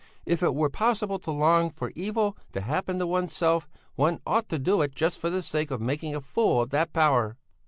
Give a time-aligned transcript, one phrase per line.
[0.25, 4.57] If it were possible to long for evil to happen to oneself, one ought to
[4.57, 7.37] do it just for the sake of making a fool of that power."